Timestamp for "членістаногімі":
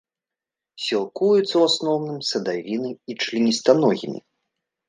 3.27-4.19